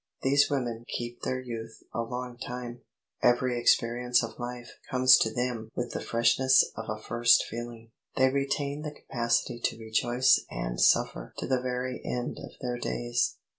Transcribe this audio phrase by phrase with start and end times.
[0.23, 2.81] These women keep their youth a long time;
[3.21, 8.29] every experience of life comes to them with the freshness of a first feeling; they
[8.29, 13.35] retain the capacity to rejoice and suffer to the very end of their days.